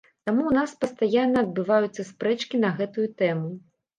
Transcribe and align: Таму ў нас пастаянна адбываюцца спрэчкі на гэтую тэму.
Таму 0.27 0.41
ў 0.45 0.51
нас 0.59 0.71
пастаянна 0.85 1.43
адбываюцца 1.45 2.07
спрэчкі 2.11 2.63
на 2.65 2.73
гэтую 2.79 3.05
тэму. 3.23 3.53